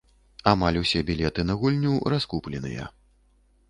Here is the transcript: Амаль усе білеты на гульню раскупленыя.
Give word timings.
Амаль 0.51 0.79
усе 0.83 1.03
білеты 1.11 1.47
на 1.51 1.59
гульню 1.61 1.95
раскупленыя. 2.15 2.93